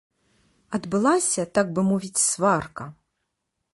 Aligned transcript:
Адбылася, 0.77 1.45
так 1.57 1.67
бы 1.75 1.81
мовіць, 1.91 2.25
сварка. 2.29 2.83